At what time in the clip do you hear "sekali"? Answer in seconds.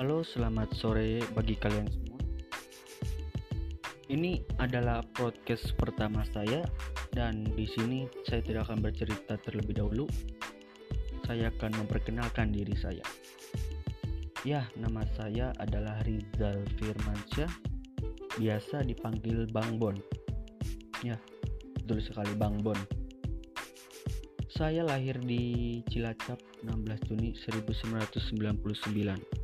22.00-22.32